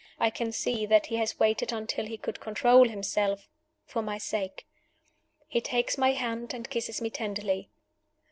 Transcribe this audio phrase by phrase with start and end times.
[0.19, 3.47] I can see that he has waited until he could control himself
[3.85, 4.65] for my sake.
[5.47, 7.69] He takes my hand, and kisses me tenderly.